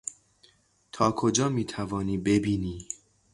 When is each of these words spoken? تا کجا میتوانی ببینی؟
تا 0.91 1.11
کجا 1.11 1.49
میتوانی 1.49 2.17
ببینی؟ 2.17 2.87